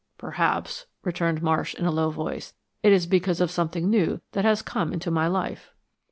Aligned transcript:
"Perhaps," 0.17 0.87
returned 1.03 1.43
Marsh, 1.43 1.75
in 1.75 1.85
a 1.85 1.91
low 1.91 2.09
voice, 2.09 2.55
"it 2.81 2.91
is 2.91 3.05
because 3.05 3.39
of 3.39 3.51
something 3.51 3.87
new 3.87 4.19
that 4.31 4.45
has 4.45 4.63
come 4.63 4.91
into 4.93 5.11
my 5.11 5.27
life." 5.27 5.75